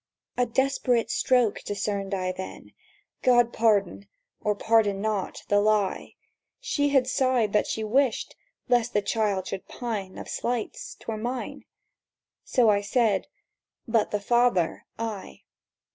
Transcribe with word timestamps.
A 0.35 0.47
desperate 0.47 1.11
stroke 1.11 1.59
discerned 1.63 2.15
I 2.15 2.31
then— 2.31 2.71
God 3.21 3.53
pardon—or 3.53 4.55
pardon 4.55 4.99
not—the 4.99 5.59
lie; 5.61 6.15
She 6.59 6.89
had 6.89 7.05
sighed 7.05 7.53
that 7.53 7.67
she 7.67 7.83
wished 7.83 8.35
(lest 8.67 8.93
the 8.93 9.03
child 9.03 9.45
should 9.45 9.67
pine 9.67 10.17
Of 10.17 10.27
slights) 10.27 10.95
'twere 10.95 11.17
mine, 11.17 11.65
So 12.43 12.67
I 12.67 12.81
said: 12.81 13.27
"But 13.87 14.09
the 14.09 14.19
father 14.19 14.87
I. 14.97 15.41